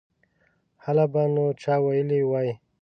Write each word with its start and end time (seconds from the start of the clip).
هله 0.83 1.05
به 1.13 1.23
نو 1.33 1.45
چا 1.61 1.75
ویلي 1.83 2.21
وای. 2.25 2.49